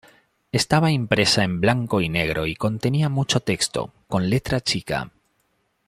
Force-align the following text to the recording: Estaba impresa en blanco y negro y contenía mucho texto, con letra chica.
Estaba 0.51 0.89
impresa 0.89 1.43
en 1.43 1.61
blanco 1.61 2.01
y 2.01 2.09
negro 2.09 2.47
y 2.47 2.55
contenía 2.55 3.07
mucho 3.07 3.39
texto, 3.41 3.93
con 4.07 4.31
letra 4.31 4.59
chica. 4.59 5.11